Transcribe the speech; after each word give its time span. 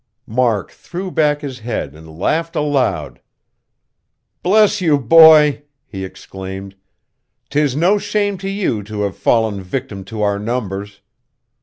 Mark 0.25 0.71
threw 0.71 1.11
back 1.11 1.41
his 1.41 1.59
head 1.59 1.93
and 1.93 2.17
laughed 2.17 2.55
aloud. 2.55 3.21
"Bless 4.41 4.81
you, 4.81 4.97
boy," 4.97 5.61
he 5.85 6.03
exclaimed. 6.03 6.73
"'Tis 7.51 7.75
no 7.75 7.99
shame 7.99 8.35
to 8.39 8.49
you 8.49 8.81
to 8.81 9.03
have 9.03 9.15
fallen 9.15 9.61
victim 9.61 10.03
to 10.05 10.23
our 10.23 10.39
numbers." 10.39 11.01